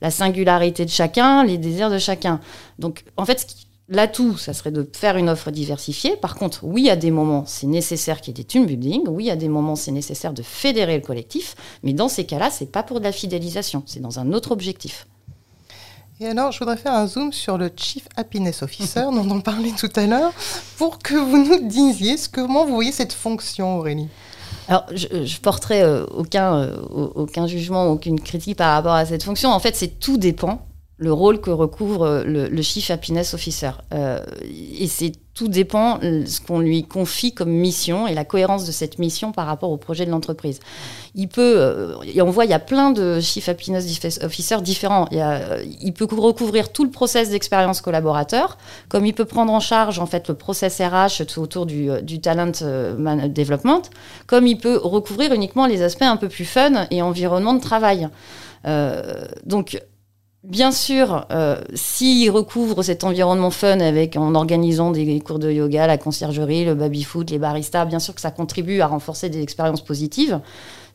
la 0.00 0.10
singularité 0.10 0.86
de 0.86 0.90
chacun, 0.90 1.44
les 1.44 1.58
désirs 1.58 1.90
de 1.90 1.98
chacun. 1.98 2.40
Donc, 2.78 3.04
en 3.18 3.26
fait, 3.26 3.46
L'atout, 3.88 4.38
ça 4.38 4.54
serait 4.54 4.70
de 4.70 4.88
faire 4.90 5.18
une 5.18 5.28
offre 5.28 5.50
diversifiée. 5.50 6.16
Par 6.16 6.36
contre, 6.36 6.60
oui, 6.62 6.88
à 6.88 6.96
des 6.96 7.10
moments, 7.10 7.44
c'est 7.46 7.66
nécessaire 7.66 8.22
qu'il 8.22 8.28
y 8.28 8.40
ait 8.40 8.42
des 8.42 8.48
team 8.48 8.64
building. 8.64 9.02
Oui, 9.08 9.28
à 9.28 9.36
des 9.36 9.48
moments, 9.48 9.76
c'est 9.76 9.90
nécessaire 9.90 10.32
de 10.32 10.42
fédérer 10.42 10.96
le 10.96 11.02
collectif. 11.02 11.56
Mais 11.82 11.92
dans 11.92 12.08
ces 12.08 12.24
cas-là, 12.24 12.48
c'est 12.48 12.70
pas 12.72 12.82
pour 12.82 13.00
de 13.00 13.04
la 13.04 13.12
fidélisation, 13.12 13.82
c'est 13.84 14.00
dans 14.00 14.18
un 14.18 14.32
autre 14.32 14.52
objectif. 14.52 15.06
Et 16.20 16.26
alors, 16.26 16.52
je 16.52 16.58
voudrais 16.60 16.78
faire 16.78 16.94
un 16.94 17.06
zoom 17.06 17.32
sur 17.32 17.58
le 17.58 17.70
Chief 17.76 18.08
Happiness 18.16 18.62
Officer 18.62 19.06
dont 19.12 19.28
on 19.28 19.40
parlait 19.42 19.74
tout 19.76 19.92
à 19.96 20.06
l'heure, 20.06 20.32
pour 20.78 20.98
que 20.98 21.14
vous 21.14 21.44
nous 21.44 21.68
disiez 21.68 22.14
comment 22.32 22.64
vous 22.64 22.74
voyez 22.74 22.92
cette 22.92 23.12
fonction, 23.12 23.78
Aurélie? 23.78 24.08
Alors, 24.68 24.86
je, 24.94 25.24
je 25.24 25.40
porterai 25.40 25.82
euh, 25.82 26.04
aucun, 26.06 26.56
euh, 26.56 26.76
aucun 27.14 27.46
jugement, 27.46 27.86
aucune 27.86 28.20
critique 28.20 28.58
par 28.58 28.74
rapport 28.74 28.94
à 28.94 29.04
cette 29.04 29.22
fonction. 29.22 29.50
En 29.50 29.58
fait, 29.58 29.76
c'est 29.76 29.98
tout 29.98 30.16
dépend 30.16 30.66
le 30.98 31.12
rôle 31.12 31.40
que 31.40 31.50
recouvre 31.50 32.22
le, 32.24 32.48
le 32.48 32.62
Chief 32.62 32.90
Happiness 32.90 33.34
Officer. 33.34 33.72
Euh, 33.92 34.24
et 34.78 34.86
c'est 34.86 35.12
tout 35.34 35.48
dépend 35.48 35.98
de 35.98 36.24
ce 36.26 36.40
qu'on 36.40 36.60
lui 36.60 36.84
confie 36.84 37.32
comme 37.32 37.50
mission 37.50 38.06
et 38.06 38.14
la 38.14 38.24
cohérence 38.24 38.66
de 38.66 38.72
cette 38.72 38.98
mission 38.98 39.32
par 39.32 39.46
rapport 39.46 39.70
au 39.70 39.78
projet 39.78 40.04
de 40.04 40.10
l'entreprise. 40.10 40.60
Il 41.14 41.28
peut, 41.28 41.54
euh, 41.56 41.94
et 42.02 42.20
on 42.20 42.30
voit, 42.30 42.44
il 42.44 42.50
y 42.50 42.54
a 42.54 42.58
plein 42.58 42.90
de 42.90 43.18
Chief 43.20 43.48
Happiness 43.48 44.18
Officer 44.22 44.60
différents. 44.60 45.08
Il, 45.10 45.24
il 45.80 45.92
peut 45.92 46.06
recouvrir 46.10 46.70
tout 46.72 46.84
le 46.84 46.90
process 46.90 47.30
d'expérience 47.30 47.80
collaborateur, 47.80 48.58
comme 48.88 49.06
il 49.06 49.14
peut 49.14 49.24
prendre 49.24 49.52
en 49.52 49.60
charge 49.60 49.98
en 49.98 50.06
fait 50.06 50.28
le 50.28 50.34
process 50.34 50.80
RH 50.80 51.22
autour 51.38 51.66
du, 51.66 51.88
du 52.02 52.20
talent 52.20 52.52
development, 53.28 53.82
comme 54.26 54.46
il 54.46 54.58
peut 54.58 54.76
recouvrir 54.76 55.32
uniquement 55.32 55.66
les 55.66 55.82
aspects 55.82 56.02
un 56.02 56.16
peu 56.16 56.28
plus 56.28 56.44
fun 56.44 56.86
et 56.90 57.00
environnement 57.00 57.54
de 57.54 57.60
travail. 57.60 58.08
Euh, 58.66 59.24
donc 59.44 59.80
Bien 60.44 60.72
sûr, 60.72 61.24
euh, 61.30 61.60
s'il 61.74 62.28
recouvre 62.32 62.82
cet 62.82 63.04
environnement 63.04 63.52
fun 63.52 63.78
avec 63.78 64.16
en 64.16 64.34
organisant 64.34 64.90
des 64.90 65.20
cours 65.20 65.38
de 65.38 65.52
yoga, 65.52 65.86
la 65.86 65.98
conciergerie, 65.98 66.64
le 66.64 66.74
baby-foot, 66.74 67.30
les 67.30 67.38
baristas, 67.38 67.84
bien 67.84 68.00
sûr 68.00 68.12
que 68.12 68.20
ça 68.20 68.32
contribue 68.32 68.80
à 68.80 68.88
renforcer 68.88 69.28
des 69.28 69.40
expériences 69.40 69.84
positives. 69.84 70.40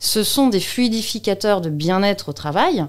Ce 0.00 0.22
sont 0.22 0.48
des 0.48 0.60
fluidificateurs 0.60 1.62
de 1.62 1.70
bien-être 1.70 2.28
au 2.28 2.32
travail, 2.34 2.84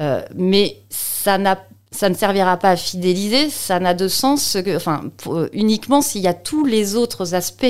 euh, 0.00 0.22
mais 0.34 0.78
ça 0.88 1.36
n'a 1.36 1.62
ça 1.92 2.08
ne 2.08 2.14
servira 2.14 2.56
pas 2.56 2.70
à 2.70 2.76
fidéliser, 2.76 3.50
ça 3.50 3.80
n'a 3.80 3.94
de 3.94 4.06
sens 4.06 4.56
que, 4.64 4.76
enfin, 4.76 5.02
euh, 5.26 5.48
uniquement 5.52 6.02
s'il 6.02 6.20
y 6.20 6.28
a 6.28 6.34
tous 6.34 6.64
les 6.64 6.94
autres 6.94 7.34
aspects 7.34 7.66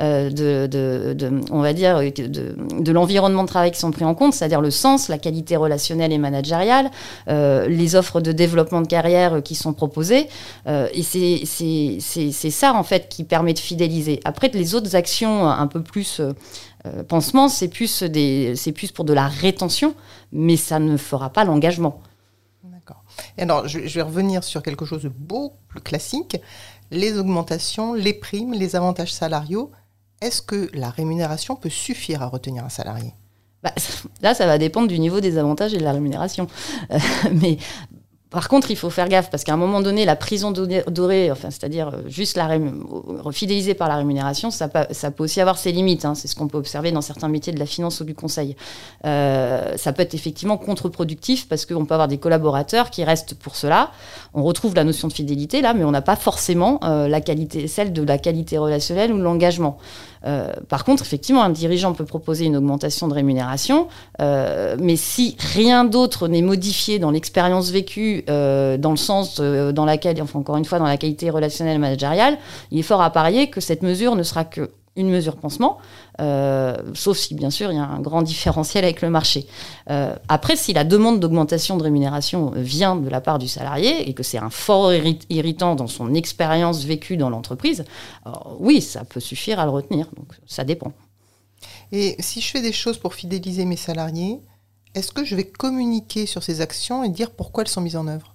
euh, 0.00 0.30
de, 0.30 0.66
de, 0.66 1.12
de, 1.12 1.40
on 1.50 1.60
va 1.60 1.74
dire, 1.74 1.98
de, 1.98 2.56
de 2.80 2.92
l'environnement 2.92 3.42
de 3.42 3.48
travail 3.48 3.70
qui 3.70 3.78
sont 3.78 3.90
pris 3.90 4.06
en 4.06 4.14
compte, 4.14 4.32
c'est-à-dire 4.32 4.62
le 4.62 4.70
sens, 4.70 5.08
la 5.08 5.18
qualité 5.18 5.56
relationnelle 5.56 6.12
et 6.12 6.18
managériale, 6.18 6.90
euh, 7.28 7.68
les 7.68 7.94
offres 7.94 8.22
de 8.22 8.32
développement 8.32 8.80
de 8.80 8.86
carrière 8.86 9.42
qui 9.42 9.54
sont 9.54 9.74
proposées, 9.74 10.28
euh, 10.66 10.88
et 10.94 11.02
c'est 11.02 12.50
ça 12.50 12.72
en 12.72 12.82
fait 12.84 13.08
qui 13.10 13.24
permet 13.24 13.52
de 13.52 13.58
fidéliser. 13.58 14.20
Après, 14.24 14.48
les 14.48 14.74
autres 14.74 14.96
actions 14.96 15.46
un 15.46 15.66
peu 15.66 15.82
plus 15.82 16.22
euh, 16.86 17.02
pansements, 17.02 17.48
c'est 17.48 17.68
plus, 17.68 18.02
des, 18.02 18.54
plus 18.74 18.92
pour 18.92 19.04
de 19.04 19.12
la 19.12 19.26
rétention, 19.26 19.94
mais 20.32 20.56
ça 20.56 20.78
ne 20.78 20.96
fera 20.96 21.30
pas 21.30 21.44
l'engagement. 21.44 22.00
Et 23.36 23.42
alors, 23.42 23.68
je, 23.68 23.78
vais 23.78 24.02
revenir 24.02 24.44
sur 24.44 24.62
quelque 24.62 24.84
chose 24.84 25.02
de 25.02 25.08
beaucoup 25.08 25.56
plus 25.68 25.80
classique. 25.80 26.36
Les 26.90 27.18
augmentations, 27.18 27.94
les 27.94 28.14
primes, 28.14 28.52
les 28.52 28.76
avantages 28.76 29.12
salariaux. 29.12 29.70
Est-ce 30.20 30.42
que 30.42 30.68
la 30.72 30.90
rémunération 30.90 31.54
peut 31.54 31.70
suffire 31.70 32.22
à 32.22 32.26
retenir 32.26 32.64
un 32.64 32.68
salarié? 32.68 33.14
Bah, 33.62 33.72
Là, 34.22 34.34
ça 34.34 34.46
va 34.46 34.58
dépendre 34.58 34.88
du 34.88 34.98
niveau 34.98 35.20
des 35.20 35.38
avantages 35.38 35.74
et 35.74 35.78
de 35.78 35.84
la 35.84 35.92
rémunération. 35.92 36.48
Euh, 36.90 36.98
mais 37.32 37.58
par 38.30 38.48
contre, 38.48 38.70
il 38.70 38.76
faut 38.76 38.90
faire 38.90 39.08
gaffe 39.08 39.30
parce 39.30 39.42
qu'à 39.42 39.54
un 39.54 39.56
moment 39.56 39.80
donné, 39.80 40.04
la 40.04 40.14
prison 40.14 40.50
dorée, 40.50 41.30
enfin, 41.30 41.50
c'est-à-dire 41.50 41.88
euh, 41.88 42.02
juste 42.08 42.36
la 42.36 42.58
fidéliser 43.32 43.72
par 43.72 43.88
la 43.88 43.96
rémunération, 43.96 44.50
ça, 44.50 44.68
peut, 44.68 44.84
aussi 45.18 45.40
avoir 45.40 45.56
ses 45.56 45.72
limites. 45.72 46.04
Hein. 46.04 46.14
C'est 46.14 46.28
ce 46.28 46.36
qu'on 46.36 46.46
peut 46.46 46.58
observer 46.58 46.92
dans 46.92 47.00
certains 47.00 47.28
métiers 47.28 47.54
de 47.54 47.58
la 47.58 47.64
finance 47.64 48.00
ou 48.00 48.04
du 48.04 48.14
conseil. 48.14 48.54
Euh, 49.06 49.76
ça 49.78 49.94
peut 49.94 50.02
être 50.02 50.12
effectivement 50.12 50.58
contre-productif 50.58 51.48
parce 51.48 51.64
qu'on 51.64 51.86
peut 51.86 51.94
avoir 51.94 52.08
des 52.08 52.18
collaborateurs 52.18 52.90
qui 52.90 53.02
restent 53.02 53.32
pour 53.32 53.56
cela. 53.56 53.92
On 54.34 54.42
retrouve 54.42 54.74
la 54.74 54.84
notion 54.84 55.08
de 55.08 55.14
fidélité 55.14 55.62
là, 55.62 55.72
mais 55.72 55.84
on 55.84 55.90
n'a 55.90 56.02
pas 56.02 56.16
forcément 56.16 56.80
euh, 56.84 57.08
la 57.08 57.22
qualité, 57.22 57.66
celle 57.66 57.94
de 57.94 58.02
la 58.02 58.18
qualité 58.18 58.58
relationnelle 58.58 59.10
ou 59.10 59.16
de 59.16 59.22
l'engagement. 59.22 59.78
Euh, 60.24 60.52
par 60.68 60.84
contre, 60.84 61.02
effectivement, 61.02 61.42
un 61.42 61.50
dirigeant 61.50 61.92
peut 61.92 62.04
proposer 62.04 62.46
une 62.46 62.56
augmentation 62.56 63.08
de 63.08 63.14
rémunération, 63.14 63.88
euh, 64.20 64.76
mais 64.80 64.96
si 64.96 65.36
rien 65.54 65.84
d'autre 65.84 66.28
n'est 66.28 66.42
modifié 66.42 66.98
dans 66.98 67.10
l'expérience 67.10 67.70
vécue, 67.70 68.24
euh, 68.28 68.76
dans 68.76 68.90
le 68.90 68.96
sens 68.96 69.40
dans 69.40 69.84
laquelle, 69.84 70.20
enfin 70.22 70.38
encore 70.38 70.56
une 70.56 70.64
fois, 70.64 70.78
dans 70.78 70.86
la 70.86 70.96
qualité 70.96 71.30
relationnelle 71.30 71.78
managériale, 71.78 72.38
il 72.70 72.78
est 72.78 72.82
fort 72.82 73.02
à 73.02 73.10
parier 73.10 73.50
que 73.50 73.60
cette 73.60 73.82
mesure 73.82 74.16
ne 74.16 74.22
sera 74.22 74.44
que 74.44 74.70
une 74.98 75.08
mesure 75.08 75.36
pansement, 75.36 75.78
euh, 76.20 76.76
sauf 76.92 77.16
si 77.16 77.34
bien 77.34 77.48
sûr 77.48 77.72
il 77.72 77.76
y 77.76 77.78
a 77.78 77.84
un 77.84 78.00
grand 78.00 78.20
différentiel 78.20 78.84
avec 78.84 79.00
le 79.00 79.08
marché. 79.08 79.46
Euh, 79.90 80.14
après, 80.28 80.56
si 80.56 80.74
la 80.74 80.84
demande 80.84 81.20
d'augmentation 81.20 81.78
de 81.78 81.82
rémunération 81.82 82.52
vient 82.54 82.96
de 82.96 83.08
la 83.08 83.22
part 83.22 83.38
du 83.38 83.48
salarié 83.48 84.08
et 84.08 84.12
que 84.12 84.22
c'est 84.22 84.38
un 84.38 84.50
fort 84.50 84.92
irritant 85.30 85.74
dans 85.74 85.86
son 85.86 86.12
expérience 86.12 86.84
vécue 86.84 87.16
dans 87.16 87.30
l'entreprise, 87.30 87.84
oui, 88.58 88.82
ça 88.82 89.04
peut 89.04 89.20
suffire 89.20 89.60
à 89.60 89.64
le 89.64 89.70
retenir. 89.70 90.06
Donc 90.16 90.32
ça 90.46 90.64
dépend. 90.64 90.92
Et 91.92 92.16
si 92.18 92.40
je 92.40 92.50
fais 92.50 92.60
des 92.60 92.72
choses 92.72 92.98
pour 92.98 93.14
fidéliser 93.14 93.64
mes 93.64 93.76
salariés, 93.76 94.40
est-ce 94.94 95.12
que 95.12 95.24
je 95.24 95.36
vais 95.36 95.44
communiquer 95.44 96.26
sur 96.26 96.42
ces 96.42 96.60
actions 96.60 97.04
et 97.04 97.08
dire 97.08 97.30
pourquoi 97.30 97.62
elles 97.62 97.68
sont 97.68 97.80
mises 97.80 97.96
en 97.96 98.08
œuvre? 98.08 98.34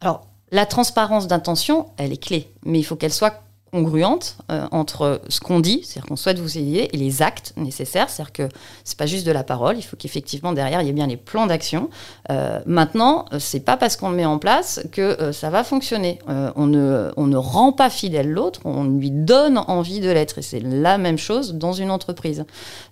Alors, 0.00 0.26
la 0.52 0.66
transparence 0.66 1.26
d'intention, 1.26 1.86
elle 1.96 2.12
est 2.12 2.22
clé, 2.22 2.52
mais 2.64 2.78
il 2.78 2.84
faut 2.84 2.96
qu'elle 2.96 3.12
soit 3.12 3.42
congruente 3.72 4.36
euh, 4.50 4.66
entre 4.70 5.20
ce 5.28 5.40
qu'on 5.40 5.60
dit, 5.60 5.82
c'est-à-dire 5.84 6.08
qu'on 6.08 6.16
souhaite 6.16 6.38
vous 6.38 6.56
aider, 6.56 6.88
et 6.92 6.96
les 6.96 7.22
actes 7.22 7.52
nécessaires, 7.56 8.08
c'est-à-dire 8.08 8.32
que 8.32 8.48
c'est 8.84 8.96
pas 8.96 9.06
juste 9.06 9.26
de 9.26 9.32
la 9.32 9.44
parole, 9.44 9.76
il 9.76 9.82
faut 9.82 9.96
qu'effectivement 9.96 10.52
derrière 10.52 10.80
il 10.82 10.86
y 10.86 10.90
ait 10.90 10.94
bien 10.94 11.06
les 11.06 11.16
plans 11.16 11.46
d'action. 11.46 11.90
Euh, 12.30 12.60
maintenant, 12.66 13.26
euh, 13.32 13.38
c'est 13.38 13.60
pas 13.60 13.76
parce 13.76 13.96
qu'on 13.96 14.10
le 14.10 14.16
met 14.16 14.24
en 14.24 14.38
place 14.38 14.80
que 14.92 15.32
ça 15.32 15.50
va 15.50 15.64
fonctionner. 15.64 16.18
on, 16.26 16.66
ne, 16.66 17.10
on 17.16 17.26
ne 17.26 17.36
rend 17.36 17.72
pas 17.72 17.90
fidèle 17.90 18.30
l'autre, 18.30 18.60
on 18.64 18.84
lui 18.84 19.10
donne 19.10 19.58
envie 19.58 20.00
de 20.00 20.10
l'être, 20.10 20.38
et 20.38 20.42
c'est 20.42 20.60
la 20.60 20.98
même 20.98 21.18
chose 21.18 21.54
dans 21.54 21.72
une 21.72 21.90
entreprise. 21.90 22.44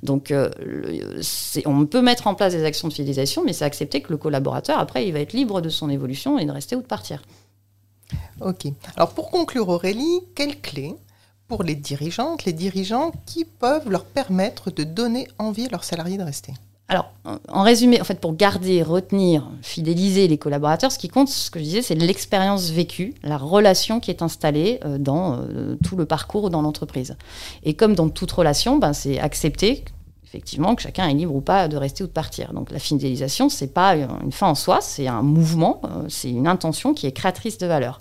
Donc, 0.03 0.33
on 1.67 1.87
peut 1.87 2.03
mettre 2.03 2.27
en 2.27 2.35
place 2.35 2.53
des 2.53 2.65
actions 2.65 2.89
de 2.89 2.93
fidélisation, 2.93 3.43
mais 3.45 3.53
c'est 3.53 3.65
accepter 3.65 4.01
que 4.01 4.11
le 4.11 4.19
collaborateur 4.19 4.79
après 4.79 5.07
il 5.07 5.13
va 5.13 5.21
être 5.21 5.33
libre 5.33 5.61
de 5.61 5.69
son 5.69 5.91
évolution 5.91 6.39
et 6.39 6.45
de 6.45 6.53
rester 6.53 6.77
ou 6.77 6.83
de 6.83 6.87
partir. 6.87 7.23
Ok. 8.45 8.67
Alors 8.97 9.15
pour 9.15 9.31
conclure 9.31 9.69
Aurélie, 9.71 10.21
quelles 10.35 10.61
clés 10.61 10.95
pour 11.49 11.63
les 11.63 11.75
dirigeantes, 11.75 12.45
les 12.45 12.53
dirigeants 12.53 13.13
qui 13.27 13.45
peuvent 13.45 13.89
leur 13.89 14.05
permettre 14.05 14.71
de 14.71 14.85
donner 14.85 15.29
envie 15.39 15.67
à 15.67 15.69
leurs 15.71 15.85
salariés 15.85 16.19
de 16.19 16.23
rester? 16.23 16.53
Alors, 16.89 17.11
en 17.49 17.63
résumé, 17.63 17.99
en 17.99 18.05
fait, 18.05 18.21
pour 18.21 18.37
garder, 18.37 18.83
retenir, 18.83 19.51
fidéliser 19.63 20.29
les 20.29 20.37
collaborateurs, 20.37 20.93
ce 20.93 20.99
qui 20.99 21.09
compte, 21.09 21.31
ce 21.31 21.51
que 21.51 21.59
je 21.59 21.65
disais, 21.65 21.83
c'est 21.83 21.95
l'expérience 21.95 22.69
vécue, 22.69 23.15
la 23.23 23.39
relation 23.39 24.01
qui 24.01 24.11
est 24.11 24.21
installée 24.21 24.81
euh, 24.85 24.99
dans 24.99 25.39
euh, 25.39 25.77
tout 25.83 25.97
le 25.97 26.05
parcours 26.05 26.51
dans 26.51 26.61
l'entreprise. 26.61 27.17
Et 27.63 27.73
comme 27.73 27.95
dans 27.95 28.11
toute 28.11 28.31
relation, 28.31 28.77
ben, 28.77 28.93
c'est 28.93 29.19
accepter 29.19 29.83
effectivement 30.35 30.75
que 30.75 30.83
chacun 30.83 31.09
est 31.09 31.15
libre 31.15 31.33
ou 31.33 31.41
pas 31.41 31.69
de 31.69 31.77
rester 31.77 32.03
ou 32.03 32.09
de 32.09 32.13
partir. 32.13 32.53
Donc 32.53 32.73
la 32.73 32.81
fidélisation, 32.81 33.49
c'est 33.49 33.73
pas 33.73 33.95
une 33.95 34.33
fin 34.33 34.49
en 34.49 34.57
soi, 34.57 34.81
c'est 34.81 35.07
un 35.07 35.23
mouvement, 35.23 35.81
euh, 35.85 36.07
c'est 36.09 36.29
une 36.29 36.49
intention 36.49 36.93
qui 36.93 37.07
est 37.07 37.13
créatrice 37.13 37.57
de 37.59 37.69
valeur. 37.69 38.01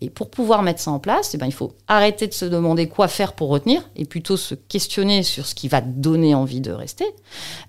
Et 0.00 0.08
pour 0.08 0.30
pouvoir 0.30 0.62
mettre 0.62 0.80
ça 0.80 0.92
en 0.92 1.00
place, 1.00 1.32
eh 1.34 1.38
ben, 1.38 1.46
il 1.46 1.52
faut 1.52 1.72
arrêter 1.88 2.28
de 2.28 2.32
se 2.32 2.44
demander 2.44 2.88
quoi 2.88 3.08
faire 3.08 3.32
pour 3.32 3.48
retenir 3.48 3.82
et 3.96 4.04
plutôt 4.04 4.36
se 4.36 4.54
questionner 4.54 5.24
sur 5.24 5.44
ce 5.44 5.56
qui 5.56 5.66
va 5.66 5.80
donner 5.80 6.36
envie 6.36 6.60
de 6.60 6.70
rester, 6.70 7.06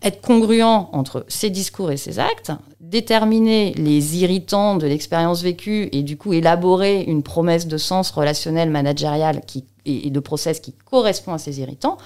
être 0.04 0.22
congruent 0.22 0.62
entre 0.64 1.26
ses 1.28 1.50
discours 1.50 1.92
et 1.92 1.98
ses 1.98 2.20
actes, 2.20 2.52
déterminer 2.80 3.74
les 3.74 4.18
irritants 4.18 4.76
de 4.76 4.86
l'expérience 4.86 5.42
vécue 5.42 5.90
et 5.92 6.04
du 6.04 6.18
coup 6.18 6.34
élaborer 6.34 7.02
une 7.02 7.24
promesse 7.24 7.66
de 7.66 7.78
sens 7.78 8.12
relationnel 8.12 8.70
managérial 8.70 9.42
qui 9.48 9.66
et, 9.86 10.10
de 10.10 10.20
process 10.20 10.60
qui 10.60 10.74
correspond 10.74 11.34
à 11.34 11.38
ces 11.38 11.60
irritants, 11.60 11.98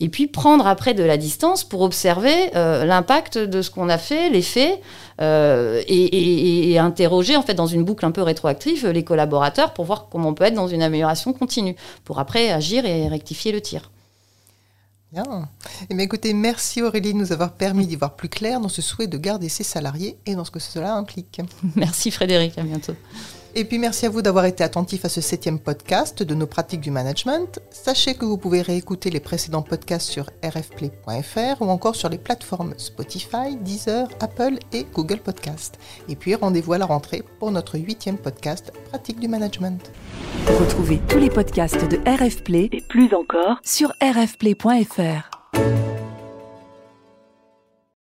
et 0.00 0.08
puis 0.08 0.26
prendre 0.26 0.66
après 0.66 0.94
de 0.94 1.02
la 1.02 1.16
distance 1.16 1.64
pour 1.64 1.82
observer 1.82 2.34
euh, 2.56 2.84
l'impact 2.84 3.38
de 3.38 3.62
ce 3.62 3.70
qu'on 3.70 3.88
a 3.88 3.98
fait, 3.98 4.30
les 4.30 4.42
faits, 4.42 4.80
euh, 5.20 5.82
et, 5.86 6.72
et, 6.72 6.78
interroger 6.78 7.36
en 7.36 7.42
fait 7.42 7.54
dans 7.54 7.66
une 7.66 7.84
boucle 7.84 8.04
un 8.06 8.12
peu 8.12 8.22
rétroactive 8.22 8.88
les 8.88 9.04
collaborateurs 9.04 9.74
pour 9.74 9.84
voir 9.84 10.08
comment 10.10 10.28
on 10.28 10.34
peut 10.34 10.44
être 10.44 10.54
dans 10.54 10.68
une 10.68 10.82
amélioration 10.82 11.32
continue, 11.32 11.76
pour 12.04 12.18
après 12.18 12.50
agir 12.50 12.84
et 12.86 13.08
rectifier 13.08 13.52
le 13.52 13.60
tir. 13.60 13.90
Bien. 15.10 15.48
Eh 15.88 15.94
bien, 15.94 16.04
écoutez, 16.04 16.34
merci 16.34 16.82
Aurélie 16.82 17.14
de 17.14 17.18
nous 17.18 17.32
avoir 17.32 17.52
permis 17.52 17.86
d'y 17.86 17.96
voir 17.96 18.14
plus 18.14 18.28
clair 18.28 18.60
dans 18.60 18.68
ce 18.68 18.82
souhait 18.82 19.06
de 19.06 19.16
garder 19.16 19.48
ses 19.48 19.64
salariés 19.64 20.18
et 20.26 20.34
dans 20.34 20.44
ce 20.44 20.50
que 20.50 20.58
cela 20.58 20.94
implique. 20.94 21.40
Merci 21.76 22.10
Frédéric, 22.10 22.58
à 22.58 22.62
bientôt. 22.62 22.92
Et 23.54 23.64
puis 23.64 23.78
merci 23.78 24.06
à 24.06 24.10
vous 24.10 24.22
d'avoir 24.22 24.44
été 24.44 24.62
attentif 24.62 25.04
à 25.04 25.08
ce 25.08 25.20
septième 25.20 25.58
podcast 25.58 26.22
de 26.22 26.34
nos 26.34 26.46
pratiques 26.46 26.80
du 26.80 26.90
management. 26.90 27.60
Sachez 27.70 28.14
que 28.14 28.24
vous 28.24 28.38
pouvez 28.38 28.62
réécouter 28.62 29.10
les 29.10 29.20
précédents 29.20 29.62
podcasts 29.62 30.08
sur 30.08 30.30
rfplay.fr 30.44 31.62
ou 31.62 31.68
encore 31.68 31.96
sur 31.96 32.08
les 32.08 32.18
plateformes 32.18 32.74
Spotify, 32.76 33.56
Deezer, 33.60 34.08
Apple 34.20 34.58
et 34.72 34.84
Google 34.94 35.18
Podcast. 35.18 35.78
Et 36.08 36.16
puis 36.16 36.34
rendez-vous 36.34 36.74
à 36.74 36.78
la 36.78 36.86
rentrée 36.86 37.22
pour 37.38 37.50
notre 37.50 37.78
huitième 37.78 38.18
podcast 38.18 38.72
Pratiques 38.90 39.20
du 39.20 39.28
management. 39.28 39.90
Retrouvez 40.60 41.00
tous 41.08 41.18
les 41.18 41.30
podcasts 41.30 41.88
de 41.88 41.98
RFplay 42.06 42.68
et 42.72 42.80
plus 42.80 43.12
encore 43.14 43.58
sur 43.64 43.92
rfplay.fr. 44.02 45.87